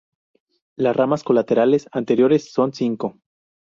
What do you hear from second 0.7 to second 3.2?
Las ramas colaterales anteriores son cinco.